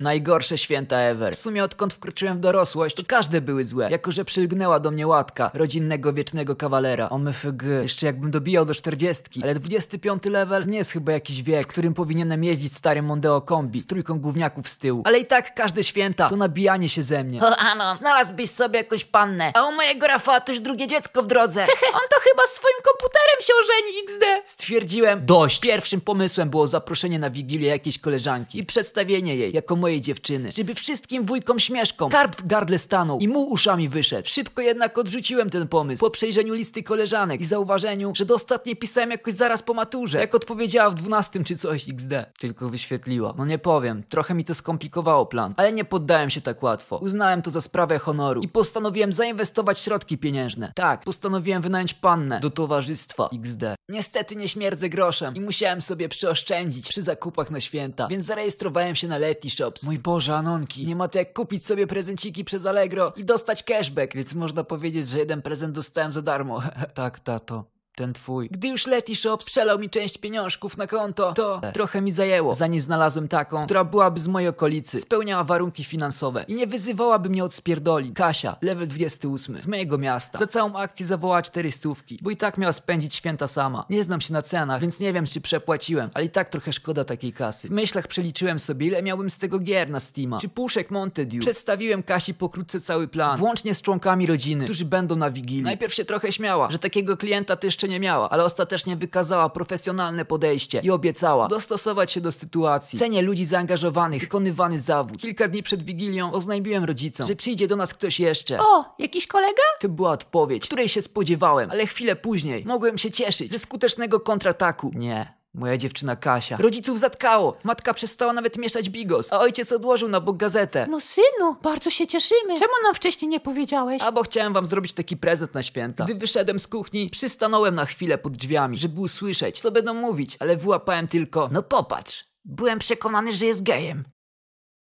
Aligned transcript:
Najgorsze 0.00 0.58
święta 0.58 0.96
ever. 0.96 1.34
W 1.34 1.38
sumie 1.38 1.64
odkąd 1.64 1.94
wkroczyłem 1.94 2.38
w 2.38 2.40
dorosłość, 2.40 2.96
to 2.96 3.02
każde 3.06 3.40
były 3.40 3.64
złe. 3.64 3.90
Jako, 3.90 4.12
że 4.12 4.24
przylgnęła 4.24 4.80
do 4.80 4.90
mnie 4.90 5.06
łatka, 5.06 5.50
rodzinnego 5.54 6.12
wiecznego 6.12 6.56
kawalera. 6.56 7.08
OMFG. 7.08 7.62
Jeszcze 7.82 8.06
jakbym 8.06 8.30
dobijał 8.30 8.64
do 8.64 8.74
40. 8.74 9.22
Ale 9.42 9.54
25 9.54 10.24
level 10.24 10.62
to 10.62 10.70
nie 10.70 10.78
jest 10.78 10.90
chyba 10.90 11.12
jakiś 11.12 11.42
wiek, 11.42 11.64
w 11.64 11.66
którym 11.66 11.94
powinienem 11.94 12.44
jeździć 12.44 12.76
starym 12.76 13.04
Mondeo 13.04 13.40
kombi 13.40 13.80
z 13.80 13.86
trójką 13.86 14.20
gówniaków 14.20 14.68
z 14.68 14.78
tyłu. 14.78 15.02
Ale 15.04 15.18
i 15.18 15.26
tak 15.26 15.54
każde 15.54 15.84
święta 15.84 16.28
to 16.28 16.36
nabijanie 16.36 16.88
się 16.88 17.02
ze 17.02 17.24
mnie. 17.24 17.40
O, 17.40 17.56
Anon, 17.56 17.96
znalazłbyś 17.96 18.50
sobie 18.50 18.78
jakąś 18.78 19.04
pannę, 19.04 19.52
a 19.54 19.68
u 19.68 19.72
mojego 19.72 20.06
Rafała 20.06 20.40
to 20.40 20.52
już 20.52 20.60
drugie 20.60 20.86
dziecko 20.86 21.22
w 21.22 21.26
drodze. 21.26 21.60
On 22.00 22.08
to 22.10 22.16
chyba 22.20 22.42
swoim 22.46 22.76
komputerem 22.84 23.40
się 23.40 23.52
ożeni, 23.62 23.98
XD. 24.04 24.50
Stwierdziłem 24.50 25.26
dość. 25.26 25.60
Pierwszym 25.60 26.00
pomysłem 26.00 26.50
było 26.50 26.66
zaproszenie 26.66 27.18
na 27.18 27.30
wigilię 27.30 27.68
jakiejś 27.68 27.98
koleżanki 27.98 28.58
i 28.58 28.66
przedstawienie 28.66 29.36
jej 29.36 29.52
jako 29.52 29.76
mojej 29.88 30.00
dziewczyny, 30.00 30.52
żeby 30.56 30.74
wszystkim 30.74 31.24
wujkom 31.24 31.58
śmieszkom 31.58 32.10
karp 32.10 32.36
w 32.36 32.46
gardle 32.46 32.78
stanął 32.78 33.18
i 33.18 33.28
mu 33.28 33.42
uszami 33.42 33.88
wyszedł. 33.88 34.28
Szybko 34.28 34.62
jednak 34.62 34.98
odrzuciłem 34.98 35.50
ten 35.50 35.68
pomysł 35.68 36.00
po 36.00 36.10
przejrzeniu 36.10 36.54
listy 36.54 36.82
koleżanek 36.82 37.40
i 37.40 37.44
zauważeniu, 37.44 38.12
że 38.14 38.24
do 38.24 38.34
ostatniej 38.34 38.76
pisałem 38.76 39.10
jakoś 39.10 39.34
zaraz 39.34 39.62
po 39.62 39.74
maturze, 39.74 40.18
jak 40.18 40.34
odpowiedziała 40.34 40.90
w 40.90 40.94
12 40.94 41.44
czy 41.44 41.56
coś 41.56 41.88
XD. 41.88 42.12
Tylko 42.38 42.68
wyświetliła. 42.68 43.34
No 43.38 43.44
nie 43.44 43.58
powiem, 43.58 44.02
trochę 44.08 44.34
mi 44.34 44.44
to 44.44 44.54
skomplikowało 44.54 45.26
plan, 45.26 45.54
ale 45.56 45.72
nie 45.72 45.84
poddałem 45.84 46.30
się 46.30 46.40
tak 46.40 46.62
łatwo. 46.62 46.96
Uznałem 46.96 47.42
to 47.42 47.50
za 47.50 47.60
sprawę 47.60 47.98
honoru 47.98 48.40
i 48.40 48.48
postanowiłem 48.48 49.12
zainwestować 49.12 49.78
środki 49.78 50.18
pieniężne. 50.18 50.72
Tak, 50.74 51.04
postanowiłem 51.04 51.62
wynająć 51.62 51.94
pannę 51.94 52.40
do 52.40 52.50
towarzystwa 52.50 53.28
XD. 53.32 53.77
Niestety 53.90 54.36
nie 54.36 54.48
śmierdzę 54.48 54.88
groszem 54.88 55.34
i 55.34 55.40
musiałem 55.40 55.80
sobie 55.80 56.08
przyoszczędzić 56.08 56.88
przy 56.88 57.02
zakupach 57.02 57.50
na 57.50 57.60
święta, 57.60 58.08
więc 58.08 58.24
zarejestrowałem 58.24 58.96
się 58.96 59.08
na 59.08 59.18
Letty 59.18 59.50
Shops. 59.50 59.82
Mój 59.82 59.98
Boże, 59.98 60.36
Anonki, 60.36 60.86
nie 60.86 60.96
ma 60.96 61.08
to 61.08 61.18
jak 61.18 61.32
kupić 61.32 61.66
sobie 61.66 61.86
prezenciki 61.86 62.44
przez 62.44 62.66
Allegro 62.66 63.12
i 63.16 63.24
dostać 63.24 63.62
cashback, 63.62 64.14
więc 64.14 64.34
można 64.34 64.64
powiedzieć, 64.64 65.08
że 65.08 65.18
jeden 65.18 65.42
prezent 65.42 65.74
dostałem 65.74 66.12
za 66.12 66.22
darmo. 66.22 66.62
tak, 66.94 67.20
tato. 67.20 67.77
Ten 67.98 68.12
twój. 68.12 68.48
Gdy 68.48 68.68
już 68.68 68.86
Letty 68.86 69.16
Shop 69.16 69.38
strzelał 69.40 69.78
mi 69.78 69.90
część 69.90 70.18
pieniążków 70.18 70.76
na 70.76 70.86
konto, 70.86 71.32
to 71.32 71.60
trochę 71.72 72.00
mi 72.00 72.12
zajęło, 72.12 72.54
zanim 72.54 72.80
znalazłem 72.80 73.28
taką, 73.28 73.64
która 73.64 73.84
byłaby 73.84 74.20
z 74.20 74.28
mojej 74.28 74.48
okolicy, 74.48 74.98
spełniała 74.98 75.44
warunki 75.44 75.84
finansowe 75.84 76.44
i 76.48 76.54
nie 76.54 76.66
wyzywałaby 76.66 77.28
mnie 77.28 77.44
od 77.44 77.54
spierdoli. 77.54 78.12
Kasia, 78.12 78.56
level 78.62 78.88
28, 78.88 79.60
z 79.60 79.66
mojego 79.66 79.98
miasta. 79.98 80.38
Za 80.38 80.46
całą 80.46 80.76
akcję 80.76 81.06
zawołała 81.06 81.42
cztery 81.42 81.70
stówki, 81.70 82.18
bo 82.22 82.30
i 82.30 82.36
tak 82.36 82.58
miała 82.58 82.72
spędzić 82.72 83.14
święta 83.14 83.46
sama. 83.46 83.84
Nie 83.90 84.02
znam 84.02 84.20
się 84.20 84.32
na 84.32 84.42
cenach, 84.42 84.80
więc 84.80 85.00
nie 85.00 85.12
wiem, 85.12 85.26
czy 85.26 85.40
przepłaciłem, 85.40 86.10
ale 86.14 86.24
i 86.24 86.30
tak 86.30 86.48
trochę 86.48 86.72
szkoda 86.72 87.04
takiej 87.04 87.32
kasy. 87.32 87.68
W 87.68 87.70
myślach 87.70 88.06
przeliczyłem 88.06 88.58
sobie, 88.58 88.86
ile 88.86 89.02
miałbym 89.02 89.30
z 89.30 89.38
tego 89.38 89.58
gier 89.58 89.90
na 89.90 90.00
Steama, 90.00 90.38
czy 90.40 90.48
puszek 90.48 90.90
Mountain 90.90 91.28
Dew. 91.28 91.40
Przedstawiłem 91.40 92.02
Kasi 92.02 92.34
pokrótce 92.34 92.80
cały 92.80 93.08
plan, 93.08 93.38
włącznie 93.38 93.74
z 93.74 93.82
członkami 93.82 94.26
rodziny, 94.26 94.64
którzy 94.64 94.84
będą 94.84 95.16
na 95.16 95.30
Wigilii. 95.30 95.62
Najpierw 95.62 95.94
się 95.94 96.04
trochę 96.04 96.32
śmiała, 96.32 96.70
że 96.70 96.78
takiego 96.78 97.16
klienta 97.16 97.56
to 97.56 97.66
jeszcze 97.66 97.87
nie 97.88 98.00
miała, 98.00 98.30
ale 98.30 98.44
ostatecznie 98.44 98.96
wykazała 98.96 99.48
profesjonalne 99.48 100.24
podejście 100.24 100.80
i 100.84 100.90
obiecała 100.90 101.48
dostosować 101.48 102.12
się 102.12 102.20
do 102.20 102.32
sytuacji. 102.32 102.98
Cenię 102.98 103.22
ludzi 103.22 103.44
zaangażowanych, 103.44 104.20
wykonywany 104.20 104.80
zawód. 104.80 105.18
Kilka 105.18 105.48
dni 105.48 105.62
przed 105.62 105.82
Wigilią 105.82 106.32
oznajmiłem 106.32 106.84
rodzicom, 106.84 107.26
że 107.26 107.36
przyjdzie 107.36 107.66
do 107.66 107.76
nas 107.76 107.94
ktoś 107.94 108.20
jeszcze. 108.20 108.58
O, 108.60 108.84
jakiś 108.98 109.26
kolega? 109.26 109.62
To 109.80 109.88
była 109.88 110.10
odpowiedź, 110.10 110.66
której 110.66 110.88
się 110.88 111.02
spodziewałem, 111.02 111.70
ale 111.70 111.86
chwilę 111.86 112.16
później 112.16 112.64
mogłem 112.64 112.98
się 112.98 113.10
cieszyć 113.10 113.52
ze 113.52 113.58
skutecznego 113.58 114.20
kontrataku. 114.20 114.90
Nie. 114.94 115.37
Moja 115.54 115.76
dziewczyna 115.76 116.16
Kasia. 116.16 116.56
Rodziców 116.56 116.98
zatkało. 116.98 117.56
Matka 117.64 117.94
przestała 117.94 118.32
nawet 118.32 118.58
mieszać 118.58 118.90
bigos, 118.90 119.32
a 119.32 119.38
ojciec 119.40 119.72
odłożył 119.72 120.08
na 120.08 120.20
bok 120.20 120.36
gazetę. 120.36 120.86
No 120.90 121.00
synu, 121.00 121.56
bardzo 121.62 121.90
się 121.90 122.06
cieszymy. 122.06 122.58
Czemu 122.58 122.72
nam 122.84 122.94
wcześniej 122.94 123.28
nie 123.28 123.40
powiedziałeś? 123.40 124.02
A 124.02 124.12
bo 124.12 124.22
chciałem 124.22 124.52
wam 124.52 124.66
zrobić 124.66 124.92
taki 124.92 125.16
prezent 125.16 125.54
na 125.54 125.62
święta. 125.62 126.04
Gdy 126.04 126.14
wyszedłem 126.14 126.58
z 126.58 126.66
kuchni, 126.68 127.10
przystanąłem 127.10 127.74
na 127.74 127.84
chwilę 127.84 128.18
pod 128.18 128.36
drzwiami, 128.36 128.78
żeby 128.78 129.00
usłyszeć, 129.00 129.58
co 129.58 129.70
będą 129.70 129.94
mówić, 129.94 130.36
ale 130.40 130.56
wyłapałem 130.56 131.08
tylko 131.08 131.48
No 131.52 131.62
popatrz, 131.62 132.24
byłem 132.44 132.78
przekonany, 132.78 133.32
że 133.32 133.46
jest 133.46 133.62
gejem. 133.62 134.04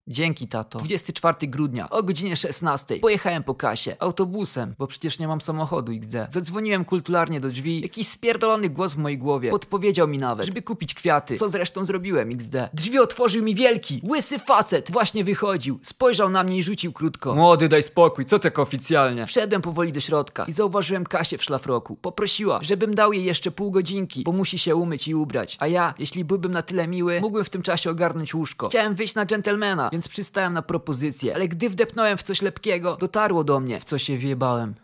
Dzięki, 0.09 0.47
tato. 0.47 0.79
24 0.79 1.47
grudnia 1.47 1.89
o 1.89 2.03
godzinie 2.03 2.35
16 2.35 2.99
pojechałem 2.99 3.43
po 3.43 3.55
kasie 3.55 3.95
autobusem, 3.99 4.75
bo 4.77 4.87
przecież 4.87 5.19
nie 5.19 5.27
mam 5.27 5.41
samochodu 5.41 5.91
XD. 5.91 6.13
Zadzwoniłem 6.29 6.85
kulturalnie 6.85 7.39
do 7.39 7.49
drzwi. 7.49 7.81
Jakiś 7.81 8.07
spierdolony 8.07 8.69
głos 8.69 8.93
w 8.93 8.97
mojej 8.97 9.17
głowie 9.17 9.49
podpowiedział 9.49 10.07
mi 10.07 10.17
nawet, 10.17 10.45
żeby 10.45 10.61
kupić 10.61 10.93
kwiaty, 10.93 11.37
co 11.37 11.49
zresztą 11.49 11.85
zrobiłem 11.85 12.29
XD. 12.29 12.55
Drzwi 12.73 12.99
otworzył 12.99 13.43
mi 13.43 13.55
wielki, 13.55 14.01
łysy 14.09 14.39
facet. 14.39 14.91
Właśnie 14.91 15.23
wychodził. 15.23 15.79
Spojrzał 15.81 16.29
na 16.29 16.43
mnie 16.43 16.57
i 16.57 16.63
rzucił 16.63 16.93
krótko. 16.93 17.35
Młody, 17.35 17.69
daj 17.69 17.83
spokój, 17.83 18.25
co 18.25 18.39
tak 18.39 18.59
oficjalnie? 18.59 19.27
Wszedłem 19.27 19.61
powoli 19.61 19.93
do 19.93 19.99
środka 19.99 20.45
i 20.45 20.51
zauważyłem 20.51 21.03
Kasię 21.03 21.37
w 21.37 21.43
szlafroku. 21.43 21.95
Poprosiła, 21.95 22.59
żebym 22.61 22.95
dał 22.95 23.13
jej 23.13 23.25
jeszcze 23.25 23.51
pół 23.51 23.71
godzinki, 23.71 24.23
bo 24.23 24.31
musi 24.31 24.59
się 24.59 24.75
umyć 24.75 25.07
i 25.07 25.15
ubrać. 25.15 25.57
A 25.59 25.67
ja, 25.67 25.93
jeśli 25.99 26.25
byłbym 26.25 26.51
na 26.51 26.61
tyle 26.61 26.87
miły, 26.87 27.21
mógłbym 27.21 27.43
w 27.43 27.49
tym 27.49 27.61
czasie 27.61 27.89
ogarnąć 27.91 28.33
łóżko. 28.33 28.69
Chciałem 28.69 28.95
wyjść 28.95 29.15
na 29.15 29.25
dżentelmena, 29.25 29.89
więc 29.97 30.07
przystałem 30.07 30.53
na 30.53 30.61
propozycję, 30.61 31.35
ale 31.35 31.47
gdy 31.47 31.69
wdepnąłem 31.69 32.17
w 32.17 32.23
coś 32.23 32.41
lepkiego, 32.41 32.97
dotarło 32.97 33.43
do 33.43 33.59
mnie, 33.59 33.79
w 33.79 33.83
co 33.83 33.97
się 33.97 34.17
wjebałem. 34.17 34.75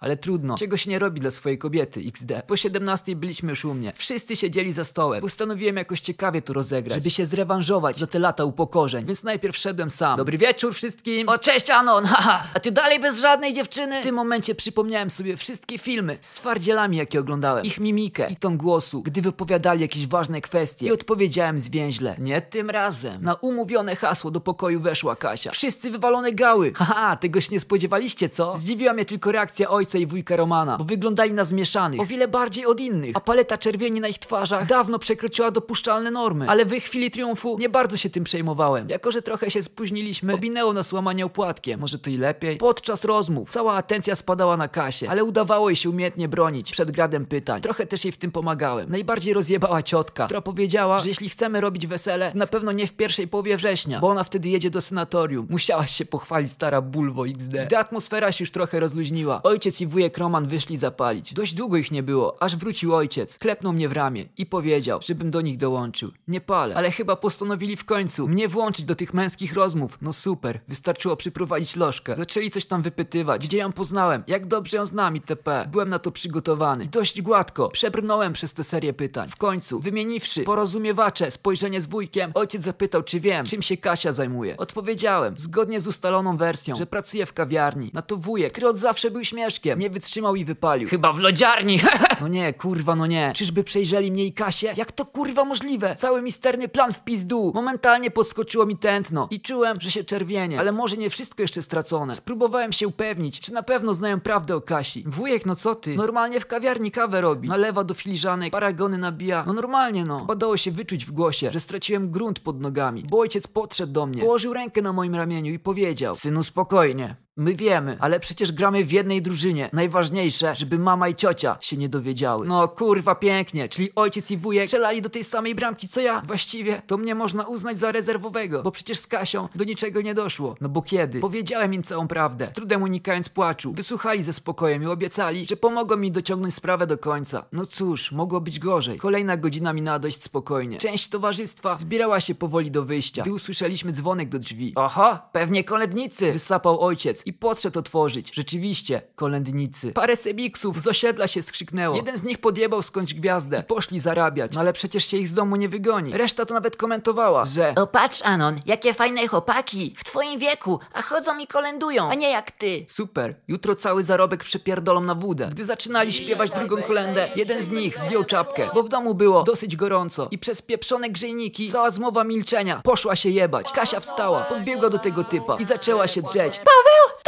Ale 0.00 0.16
trudno, 0.16 0.56
czego 0.58 0.76
się 0.76 0.90
nie 0.90 0.98
robi 0.98 1.20
dla 1.20 1.30
swojej 1.30 1.58
kobiety, 1.58 2.00
XD. 2.06 2.32
Po 2.46 2.56
17 2.56 3.16
byliśmy 3.16 3.50
już 3.50 3.64
u 3.64 3.74
mnie. 3.74 3.92
Wszyscy 3.96 4.36
siedzieli 4.36 4.72
za 4.72 4.84
stołem. 4.84 5.20
Postanowiłem 5.20 5.76
jakoś 5.76 6.00
ciekawie 6.00 6.42
to 6.42 6.52
rozegrać, 6.52 6.98
żeby 6.98 7.10
się 7.10 7.26
zrewanżować 7.26 7.98
za 7.98 8.06
te 8.06 8.18
lata 8.18 8.44
upokorzeń. 8.44 9.06
Więc 9.06 9.22
najpierw 9.22 9.56
szedłem 9.56 9.90
sam. 9.90 10.16
Dobry 10.16 10.38
wieczór 10.38 10.74
wszystkim. 10.74 11.28
O, 11.28 11.38
cześć 11.38 11.70
Anon, 11.70 12.04
haha, 12.04 12.44
a 12.54 12.60
ty 12.60 12.72
dalej 12.72 13.00
bez 13.00 13.18
żadnej 13.18 13.52
dziewczyny? 13.52 14.00
W 14.00 14.02
tym 14.02 14.14
momencie 14.14 14.54
przypomniałem 14.54 15.10
sobie 15.10 15.36
wszystkie 15.36 15.78
filmy 15.78 16.18
z 16.20 16.32
twardzielami, 16.32 16.96
jakie 16.96 17.20
oglądałem. 17.20 17.64
Ich 17.64 17.80
mimikę 17.80 18.30
i 18.30 18.36
ton 18.36 18.56
głosu, 18.56 19.02
gdy 19.02 19.22
wypowiadali 19.22 19.80
jakieś 19.80 20.06
ważne 20.06 20.40
kwestie. 20.40 20.86
I 20.86 20.92
odpowiedziałem 20.92 21.60
zwięźle. 21.60 22.16
Nie 22.18 22.42
tym 22.42 22.70
razem. 22.70 23.22
Na 23.24 23.34
umówione 23.34 23.96
hasło 23.96 24.30
do 24.30 24.40
pokoju 24.40 24.80
weszła 24.80 25.16
Kasia. 25.16 25.50
Wszyscy 25.50 25.90
wywalone 25.90 26.32
gały. 26.32 26.72
Haha, 26.76 27.16
tego 27.16 27.40
się 27.40 27.48
nie 27.52 27.60
spodziewaliście, 27.60 28.28
co? 28.28 28.58
Zdziwiła 28.58 28.92
mnie 28.92 29.04
tylko 29.04 29.32
reakcja 29.32 29.68
ojca 29.68 29.89
i 29.98 30.06
wujka 30.06 30.36
Romana, 30.36 30.76
bo 30.78 30.84
wyglądali 30.84 31.32
na 31.32 31.44
zmieszanych. 31.44 32.00
O 32.00 32.04
wiele 32.04 32.28
bardziej 32.28 32.66
od 32.66 32.80
innych. 32.80 33.16
A 33.16 33.20
paleta 33.20 33.58
czerwieni 33.58 34.00
na 34.00 34.08
ich 34.08 34.18
twarzach 34.18 34.66
dawno 34.66 34.98
przekroczyła 34.98 35.50
dopuszczalne 35.50 36.10
normy. 36.10 36.48
Ale 36.48 36.64
w 36.64 36.72
chwili 36.72 37.10
triumfu 37.10 37.58
nie 37.58 37.68
bardzo 37.68 37.96
się 37.96 38.10
tym 38.10 38.24
przejmowałem. 38.24 38.88
Jako, 38.88 39.12
że 39.12 39.22
trochę 39.22 39.50
się 39.50 39.62
spóźniliśmy, 39.62 40.34
obinęło 40.34 40.72
nas 40.72 40.92
łamanie 40.92 41.26
opłatkiem. 41.26 41.80
Może 41.80 41.98
to 41.98 42.10
i 42.10 42.16
lepiej. 42.16 42.56
Podczas 42.56 43.04
rozmów 43.04 43.50
cała 43.50 43.74
atencja 43.74 44.14
spadała 44.14 44.56
na 44.56 44.68
kasie, 44.68 45.10
ale 45.10 45.24
udawało 45.24 45.70
jej 45.70 45.76
się 45.76 45.90
umiejętnie 45.90 46.28
bronić 46.28 46.72
przed 46.72 46.90
gradem 46.90 47.26
pytań. 47.26 47.62
Trochę 47.62 47.86
też 47.86 48.04
jej 48.04 48.12
w 48.12 48.16
tym 48.16 48.30
pomagałem. 48.30 48.90
Najbardziej 48.90 49.34
rozjebała 49.34 49.82
ciotka, 49.82 50.24
która 50.24 50.40
powiedziała, 50.40 51.00
że 51.00 51.08
jeśli 51.08 51.28
chcemy 51.28 51.60
robić 51.60 51.86
wesele, 51.86 52.32
to 52.32 52.38
na 52.38 52.46
pewno 52.46 52.72
nie 52.72 52.86
w 52.86 52.92
pierwszej 52.92 53.28
połowie 53.28 53.56
września, 53.56 54.00
bo 54.00 54.08
ona 54.08 54.24
wtedy 54.24 54.48
jedzie 54.48 54.70
do 54.70 54.80
senatorium. 54.80 55.46
Musiałaś 55.50 55.96
się 55.96 56.04
pochwalić 56.04 56.50
stara 56.50 56.80
bulwo 56.82 57.26
XD. 57.26 57.66
Gdy 57.66 57.78
atmosfera 57.78 58.32
się 58.32 58.42
już 58.42 58.50
trochę 58.50 58.80
rozluźniła, 58.80 59.42
ojciec 59.42 59.79
i 59.80 59.86
wujek 59.86 60.18
Roman 60.18 60.48
wyszli 60.48 60.76
zapalić. 60.76 61.34
Dość 61.34 61.54
długo 61.54 61.76
ich 61.76 61.90
nie 61.90 62.02
było, 62.02 62.42
aż 62.42 62.56
wrócił 62.56 62.94
ojciec, 62.94 63.38
klepnął 63.38 63.72
mnie 63.72 63.88
w 63.88 63.92
ramię 63.92 64.24
i 64.38 64.46
powiedział, 64.46 65.00
żebym 65.02 65.30
do 65.30 65.40
nich 65.40 65.56
dołączył. 65.56 66.10
Nie 66.28 66.40
palę, 66.40 66.74
ale 66.74 66.90
chyba 66.90 67.16
postanowili 67.16 67.76
w 67.76 67.84
końcu 67.84 68.28
mnie 68.28 68.48
włączyć 68.48 68.84
do 68.84 68.94
tych 68.94 69.14
męskich 69.14 69.54
rozmów. 69.54 69.98
No 70.02 70.12
super, 70.12 70.60
wystarczyło 70.68 71.16
przyprowadzić 71.16 71.76
lożkę. 71.76 72.16
Zaczęli 72.16 72.50
coś 72.50 72.66
tam 72.66 72.82
wypytywać, 72.82 73.46
gdzie 73.46 73.58
ją 73.58 73.72
poznałem, 73.72 74.24
jak 74.26 74.46
dobrze 74.46 74.76
ją 74.76 74.86
znam 74.86 75.16
itp. 75.16 75.66
Byłem 75.72 75.88
na 75.88 75.98
to 75.98 76.10
przygotowany. 76.10 76.86
Dość 76.86 77.22
gładko, 77.22 77.68
przebrnąłem 77.68 78.32
przez 78.32 78.54
tę 78.54 78.64
serię 78.64 78.92
pytań. 78.92 79.28
W 79.28 79.36
końcu, 79.36 79.80
wymieniwszy 79.80 80.42
porozumiewacze 80.42 81.30
spojrzenie 81.30 81.80
z 81.80 81.86
wujkiem, 81.86 82.30
ojciec 82.34 82.62
zapytał, 82.62 83.02
czy 83.02 83.20
wiem, 83.20 83.46
czym 83.46 83.62
się 83.62 83.76
Kasia 83.76 84.12
zajmuje. 84.12 84.56
Odpowiedziałem, 84.56 85.36
zgodnie 85.36 85.80
z 85.80 85.88
ustaloną 85.88 86.36
wersją, 86.36 86.76
że 86.76 86.86
pracuje 86.86 87.26
w 87.26 87.32
kawiarni. 87.32 87.90
Na 87.94 88.02
to 88.02 88.16
wujek, 88.16 88.52
który 88.52 88.68
od 88.68 88.78
zawsze 88.78 89.10
był 89.10 89.24
śmieszkiem, 89.24 89.69
nie 89.78 89.90
wytrzymał 89.90 90.36
i 90.36 90.44
wypalił. 90.44 90.88
Chyba 90.88 91.12
w 91.12 91.18
lodziarni. 91.18 91.80
No 92.20 92.28
nie, 92.28 92.52
kurwa, 92.52 92.96
no 92.96 93.06
nie. 93.06 93.32
Czyżby 93.36 93.64
przejrzeli 93.64 94.12
mnie 94.12 94.24
i 94.24 94.32
Kasię? 94.32 94.74
Jak 94.76 94.92
to 94.92 95.04
kurwa 95.04 95.44
możliwe? 95.44 95.94
Cały 95.96 96.22
misterny 96.22 96.68
plan 96.68 96.92
w 96.92 97.04
pizdu. 97.04 97.52
Momentalnie 97.54 98.10
podskoczyło 98.10 98.66
mi 98.66 98.76
tętno 98.76 99.28
i 99.30 99.40
czułem, 99.40 99.80
że 99.80 99.90
się 99.90 100.04
czerwienie. 100.04 100.58
Ale 100.60 100.72
może 100.72 100.96
nie 100.96 101.10
wszystko 101.10 101.42
jeszcze 101.42 101.62
stracone. 101.62 102.14
Spróbowałem 102.14 102.72
się 102.72 102.88
upewnić, 102.88 103.40
czy 103.40 103.52
na 103.52 103.62
pewno 103.62 103.94
znają 103.94 104.20
prawdę 104.20 104.56
o 104.56 104.60
Kasi. 104.60 105.04
Wujek, 105.06 105.46
no 105.46 105.56
co 105.56 105.74
ty? 105.74 105.96
Normalnie 105.96 106.40
w 106.40 106.46
kawiarni 106.46 106.90
kawę 106.90 107.20
robi. 107.20 107.48
Nalewa 107.48 107.84
do 107.84 107.94
filiżanek, 107.94 108.52
paragony 108.52 108.98
nabija. 108.98 109.44
No 109.46 109.52
normalnie 109.52 110.04
no. 110.04 110.26
Padało 110.26 110.56
się 110.56 110.70
wyczuć 110.70 111.04
w 111.06 111.10
głosie, 111.12 111.50
że 111.50 111.60
straciłem 111.60 112.10
grunt 112.10 112.40
pod 112.40 112.60
nogami. 112.60 113.04
Bo 113.10 113.18
ojciec 113.18 113.46
podszedł 113.46 113.92
do 113.92 114.06
mnie, 114.06 114.22
położył 114.22 114.52
rękę 114.54 114.82
na 114.82 114.92
moim 114.92 115.14
ramieniu 115.14 115.52
i 115.52 115.58
powiedział 115.58 116.14
Synu, 116.14 116.42
spokojnie. 116.42 117.16
My 117.36 117.54
wiemy, 117.54 117.96
ale 118.00 118.20
przecież 118.20 118.52
gramy 118.52 118.84
w 118.84 118.92
jednej 118.92 119.22
drużynie. 119.22 119.70
Najważniejsze, 119.72 120.56
żeby 120.56 120.78
mama 120.78 121.08
i 121.08 121.14
ciocia 121.14 121.56
się 121.60 121.76
nie 121.76 121.88
dowiedziały. 121.88 122.46
No 122.46 122.68
kurwa 122.68 123.14
pięknie, 123.14 123.68
czyli 123.68 123.94
ojciec 123.94 124.30
i 124.30 124.36
wujek 124.36 124.64
strzelali 124.64 125.02
do 125.02 125.08
tej 125.08 125.24
samej 125.24 125.54
bramki 125.54 125.88
co 125.88 126.00
ja. 126.00 126.22
Właściwie 126.26 126.82
to 126.86 126.96
mnie 126.96 127.14
można 127.14 127.44
uznać 127.44 127.78
za 127.78 127.92
rezerwowego, 127.92 128.62
bo 128.62 128.70
przecież 128.70 128.98
z 128.98 129.06
Kasią 129.06 129.48
do 129.54 129.64
niczego 129.64 130.02
nie 130.02 130.14
doszło. 130.14 130.56
No 130.60 130.68
bo 130.68 130.82
kiedy? 130.82 131.20
Powiedziałem 131.20 131.74
im 131.74 131.82
całą 131.82 132.08
prawdę, 132.08 132.44
z 132.44 132.52
trudem 132.52 132.82
unikając 132.82 133.28
płaczu. 133.28 133.72
Wysłuchali 133.72 134.22
ze 134.22 134.32
spokojem 134.32 134.82
i 134.82 134.86
obiecali, 134.86 135.46
że 135.46 135.56
pomogą 135.56 135.96
mi 135.96 136.12
dociągnąć 136.12 136.54
sprawę 136.54 136.86
do 136.86 136.98
końca. 136.98 137.44
No 137.52 137.66
cóż, 137.66 138.12
mogło 138.12 138.40
być 138.40 138.58
gorzej. 138.58 138.98
Kolejna 138.98 139.36
godzina 139.36 139.72
minęła 139.72 139.98
dość 139.98 140.22
spokojnie. 140.22 140.78
Część 140.78 141.08
towarzystwa 141.08 141.76
zbierała 141.76 142.20
się 142.20 142.34
powoli 142.34 142.70
do 142.70 142.84
wyjścia, 142.84 143.22
gdy 143.22 143.32
usłyszeliśmy 143.32 143.92
dzwonek 143.92 144.28
do 144.28 144.38
drzwi. 144.38 144.72
Oho, 144.76 145.18
pewnie 145.32 145.64
kolędnicy! 145.64 146.32
Wysapał 146.32 146.80
ojciec 146.80 147.20
i 147.30 147.32
podszedł 147.32 147.78
otworzyć. 147.78 148.34
Rzeczywiście, 148.34 149.02
kolędnicy. 149.16 149.92
Parę 149.92 150.16
sebiksów 150.16 150.80
z 150.80 150.86
osiedla 150.86 151.26
się 151.26 151.42
skrzyknęło. 151.42 151.96
Jeden 151.96 152.16
z 152.16 152.22
nich 152.22 152.38
podjebał 152.38 152.82
skądś 152.82 153.14
gwiazdę 153.14 153.60
i 153.60 153.62
poszli 153.62 154.00
zarabiać. 154.00 154.52
No 154.54 154.60
ale 154.60 154.72
przecież 154.72 155.06
się 155.06 155.16
ich 155.16 155.28
z 155.28 155.34
domu 155.34 155.56
nie 155.56 155.68
wygoni. 155.68 156.12
Reszta 156.12 156.44
to 156.44 156.54
nawet 156.54 156.76
komentowała, 156.76 157.44
że... 157.44 157.74
O 157.76 157.86
patrz 157.86 158.22
Anon, 158.22 158.60
jakie 158.66 158.94
fajne 158.94 159.28
chłopaki, 159.28 159.94
w 159.98 160.04
twoim 160.04 160.40
wieku, 160.40 160.80
a 160.92 161.02
chodzą 161.02 161.38
i 161.38 161.46
kolędują, 161.46 162.10
a 162.10 162.14
nie 162.14 162.30
jak 162.30 162.50
ty. 162.50 162.84
Super, 162.88 163.34
jutro 163.48 163.74
cały 163.74 164.04
zarobek 164.04 164.44
przepierdolą 164.44 165.00
na 165.00 165.14
wódę. 165.14 165.48
Gdy 165.50 165.64
zaczynali 165.64 166.12
śpiewać 166.12 166.50
drugą 166.50 166.82
kolędę, 166.82 167.28
jeden 167.36 167.62
z 167.62 167.70
nich 167.70 167.98
zdjął 167.98 168.24
czapkę, 168.24 168.68
bo 168.74 168.82
w 168.82 168.88
domu 168.88 169.14
było 169.14 169.42
dosyć 169.42 169.76
gorąco 169.76 170.28
i 170.30 170.38
przez 170.38 170.62
pieprzone 170.62 171.10
grzejniki 171.10 171.68
cała 171.68 171.90
zmowa 171.90 172.24
milczenia 172.24 172.80
poszła 172.84 173.16
się 173.16 173.30
jebać. 173.30 173.72
Kasia 173.72 174.00
wstała, 174.00 174.40
podbiegła 174.40 174.90
do 174.90 174.98
tego 174.98 175.24
typa 175.24 175.56
i 175.56 175.64
zaczęła 175.64 176.06
się 176.06 176.22
drzeć. 176.22 176.56
Paweł, 176.56 177.19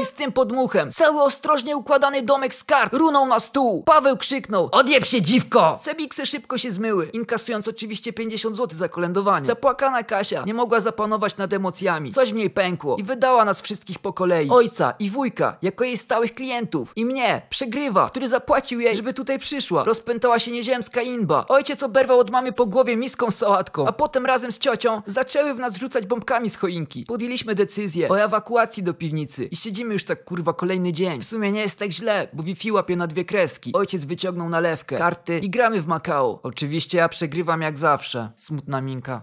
I 0.00 0.04
z 0.04 0.12
tym 0.12 0.32
podmuchem 0.32 0.92
cały 0.92 1.22
ostrożnie 1.22 1.76
układany 1.76 2.22
domek 2.22 2.54
z 2.54 2.64
kart 2.64 2.94
runął 2.94 3.26
na 3.26 3.40
stół. 3.40 3.82
Paweł 3.82 4.16
krzyknął 4.16 4.68
Odjeb 4.72 5.04
się, 5.04 5.22
dziwko! 5.22 5.78
Sebiksy 5.80 6.26
szybko 6.26 6.58
się 6.58 6.70
zmyły, 6.70 7.06
inkasując 7.06 7.68
oczywiście 7.68 8.12
50 8.12 8.56
zł 8.56 8.78
za 8.78 8.88
kolędowanie. 8.88 9.46
Zapłakana 9.46 10.02
Kasia 10.02 10.42
nie 10.46 10.54
mogła 10.54 10.80
zapanować 10.80 11.36
nad 11.36 11.52
emocjami. 11.52 12.12
Coś 12.12 12.32
w 12.32 12.34
niej 12.34 12.50
pękło 12.50 12.96
i 12.96 13.02
wydała 13.02 13.44
nas 13.44 13.60
wszystkich 13.60 13.98
po 13.98 14.12
kolei. 14.12 14.50
Ojca 14.50 14.94
i 14.98 15.10
wujka, 15.10 15.56
jako 15.62 15.84
jej 15.84 15.96
stałych 15.96 16.34
klientów. 16.34 16.92
I 16.96 17.04
mnie, 17.04 17.42
przegrywa, 17.50 18.08
który 18.08 18.28
zapłacił 18.28 18.80
jej, 18.80 18.96
żeby 18.96 19.14
tutaj 19.14 19.38
przyszła. 19.38 19.84
Rozpętała 19.84 20.38
się 20.38 20.50
nieziemska 20.50 21.02
inba. 21.02 21.44
Ojciec 21.48 21.82
oberwał 21.82 22.18
od 22.18 22.30
mamy 22.30 22.52
po 22.52 22.66
głowie 22.66 22.96
miską 22.96 23.30
z 23.30 23.36
sałatką, 23.36 23.86
a 23.86 23.92
potem 23.92 24.26
razem 24.26 24.52
z 24.52 24.58
ciocią 24.58 25.02
zaczęły 25.06 25.54
w 25.54 25.58
nas 25.58 25.76
rzucać 25.76 26.06
bombkami 26.06 26.50
z 26.50 26.56
choinki. 26.56 27.04
Podjęliśmy 27.04 27.54
decyzję 27.54 28.08
o 28.08 28.20
ewakuacji 28.20 28.82
do 28.82 28.94
piwnicy 28.94 29.44
i 29.44 29.56
siedzimy 29.56 29.87
już 29.92 30.04
tak 30.04 30.24
kurwa 30.24 30.52
kolejny 30.52 30.92
dzień. 30.92 31.20
W 31.20 31.24
sumie 31.24 31.52
nie 31.52 31.60
jest 31.60 31.78
tak 31.78 31.90
źle, 31.90 32.28
bo 32.32 32.42
Wi-Fi 32.42 32.72
łapie 32.72 32.96
na 32.96 33.06
dwie 33.06 33.24
kreski. 33.24 33.72
Ojciec 33.72 34.04
wyciągnął 34.04 34.48
nalewkę, 34.48 34.98
karty 34.98 35.38
i 35.38 35.50
gramy 35.50 35.82
w 35.82 35.86
Makao. 35.86 36.40
Oczywiście 36.42 36.98
ja 36.98 37.08
przegrywam 37.08 37.62
jak 37.62 37.78
zawsze. 37.78 38.30
Smutna 38.36 38.80
minka. 38.80 39.16